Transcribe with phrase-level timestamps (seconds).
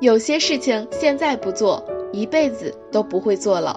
[0.00, 3.76] 有些事情现在不做，一辈子都不会做了。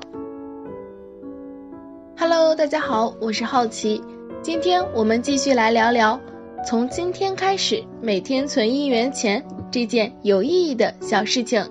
[2.18, 4.02] Hello，大家好，我是好奇，
[4.42, 6.17] 今天我们继续来聊聊，
[6.65, 11.70] 从今天开始每天存一元钱这件有意义的小事情。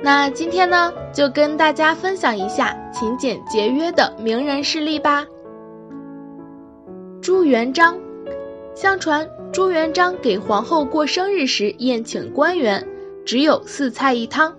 [0.00, 5.26] 那今天呢，就跟大家分享一下勤俭节约的名人事例吧。
[7.20, 7.98] 朱元璋，
[8.74, 12.84] 相传朱元璋给皇后过生日时宴请官员，
[13.24, 14.52] 只有四菜一汤：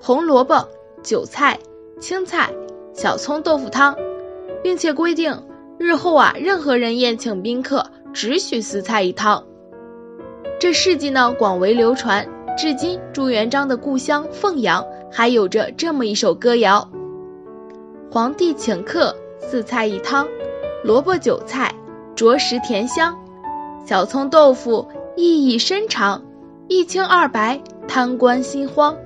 [0.00, 0.66] 红萝卜、
[1.02, 1.58] 韭菜、
[2.00, 2.50] 青菜、
[2.94, 3.94] 小葱豆腐汤，
[4.62, 5.42] 并且规定
[5.78, 9.44] 日后啊，任何人宴请宾客只许四菜一汤。
[10.58, 12.26] 这事迹呢广为流传。
[12.56, 16.90] 至今，朱元璋的故乡凤阳还有着这么一首歌谣：
[18.10, 20.26] 皇帝请客，四菜一汤，
[20.82, 21.74] 萝卜韭菜，
[22.16, 23.14] 着实甜香；
[23.84, 26.22] 小葱豆腐，意义深长，
[26.68, 28.96] 一清二白，贪官心慌。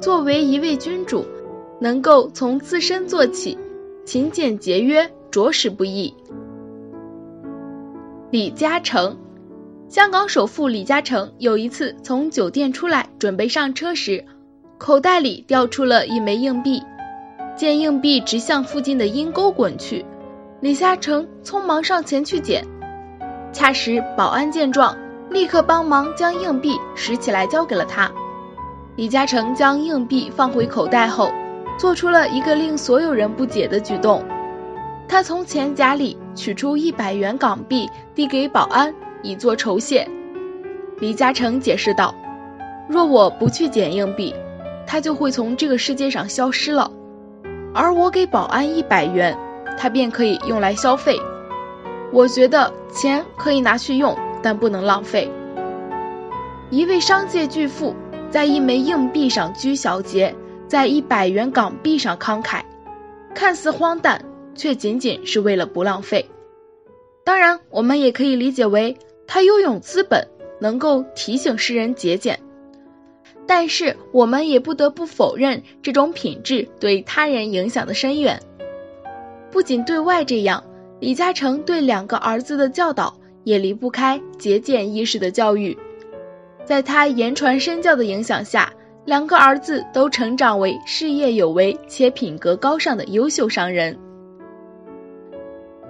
[0.00, 1.24] 作为一位君主，
[1.80, 3.58] 能够从自身做起，
[4.04, 6.14] 勤俭节约，着实不易。
[8.30, 9.16] 李嘉诚。
[9.88, 14.24] 香港首富李嘉诚有一次从酒店出来，准备上车时，
[14.78, 16.80] 口袋里掉出了一枚硬币。
[17.56, 20.06] 见硬币直向附近的阴沟滚去，
[20.60, 22.64] 李嘉诚匆忙上前去捡。
[23.52, 24.96] 恰时保安见状，
[25.30, 28.10] 立刻帮忙将硬币拾起来交给了他。
[28.96, 31.30] 李嘉诚将硬币放回口袋后，
[31.78, 34.24] 做出了一个令所有人不解的举动。
[35.08, 38.94] 他从钱夹里取出一百元港币，递给保安。
[39.22, 40.08] 以作酬谢，
[40.98, 42.14] 李嘉诚解释道
[42.88, 44.34] ：“若我不去捡硬币，
[44.86, 46.90] 它就会从这个世界上消失了；
[47.74, 49.36] 而我给保安一百元，
[49.76, 51.20] 他便可以用来消费。
[52.12, 55.30] 我觉得钱可以拿去用，但不能浪费。”
[56.70, 57.94] 一位商界巨富
[58.30, 60.34] 在一枚硬币上拘小节，
[60.68, 62.62] 在一百元港币上慷慨，
[63.34, 64.24] 看似荒诞，
[64.54, 66.28] 却仅仅是为了不浪费。
[67.24, 68.96] 当然，我们也可以理解为。
[69.32, 70.26] 他拥有资本，
[70.60, 72.40] 能够提醒世人节俭，
[73.46, 78.40] 但是我们也不得不否认这种品质对他人影响的深远。
[79.52, 80.64] 不仅对外这样，
[81.00, 85.76] 李嘉诚对两个儿子的教导也离不开节俭意识的教育。
[86.64, 88.72] 在他言传身教的影响下，
[89.06, 93.98] 两个儿子都成长为事业有为且品格高尚的优秀商人。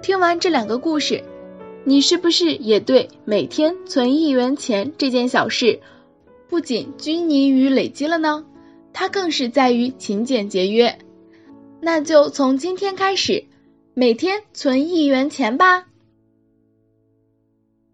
[0.01, 1.23] 听完这两个故事。
[1.83, 5.79] 你是不是也对每天存一元钱这件小事，
[6.47, 8.45] 不仅拘泥于累积了呢？
[8.93, 10.99] 它更是在于勤俭节约。
[11.79, 13.45] 那就从今天开始，
[13.93, 15.87] 每天存一元钱吧。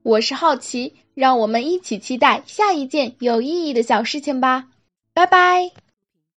[0.04, 4.70] 我是好奇，让我们一起期待下一件有意义的小事情吧。
[5.14, 5.72] 拜拜。